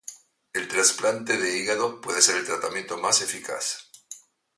El 0.51 0.67
trasplante 0.67 1.37
de 1.37 1.55
hígado 1.59 2.01
puede 2.01 2.23
ser 2.23 2.37
el 2.37 2.45
tratamiento 2.47 2.97
más 2.97 3.21
eficaz. 3.21 3.91